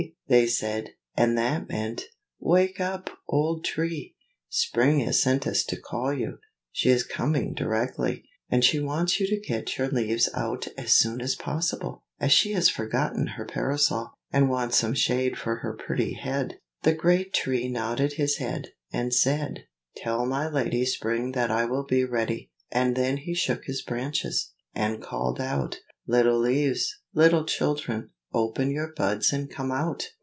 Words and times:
they 0.27 0.47
said; 0.47 0.89
and 1.17 1.37
that 1.37 1.67
meant 1.67 2.03
"Wake 2.39 2.79
up, 2.79 3.09
old 3.27 3.63
Tree! 3.65 4.15
Spring 4.49 5.01
has 5.01 5.21
sent 5.21 5.45
us 5.45 5.63
to 5.65 5.79
call 5.79 6.11
you. 6.13 6.37
She 6.71 6.89
is 6.89 7.03
coming 7.03 7.53
directly, 7.53 8.23
and 8.49 8.63
she 8.63 8.79
wants 8.79 9.19
you 9.19 9.27
to 9.27 9.37
get 9.39 9.77
your 9.77 9.89
leaves 9.89 10.29
out 10.33 10.69
as 10.77 10.93
soon 10.93 11.19
as 11.21 11.35
possible, 11.35 12.03
as 12.19 12.31
she 12.31 12.53
has 12.53 12.69
forgotten 12.69 13.27
her 13.35 13.45
parasol, 13.45 14.13
and 14.31 14.49
wants 14.49 14.77
some 14.77 14.93
shade 14.93 15.37
for 15.37 15.57
her 15.57 15.73
pretty 15.77 16.13
head." 16.13 16.59
[Illustration: 16.85 16.85
MARIE.] 16.85 16.93
The 16.95 16.99
great 16.99 17.33
Tree 17.33 17.67
nodded 17.67 18.13
his 18.13 18.37
head, 18.37 18.69
and 18.93 19.13
said, 19.13 19.65
"Tell 19.97 20.25
my 20.25 20.47
lady 20.49 20.85
Spring 20.85 21.33
that 21.33 21.51
I 21.51 21.65
will 21.65 21.83
be 21.85 22.05
ready." 22.05 22.51
And 22.71 22.95
then 22.95 23.17
he 23.17 23.33
shook 23.35 23.65
his 23.65 23.81
branches, 23.83 24.53
and 24.73 25.03
called 25.03 25.41
out, 25.41 25.81
"Little 26.07 26.39
leaves, 26.39 26.99
little 27.13 27.45
children, 27.45 28.11
open 28.33 28.71
your 28.71 28.87
buds 28.93 29.33
and 29.33 29.49
come 29.49 29.73
out! 29.73 30.07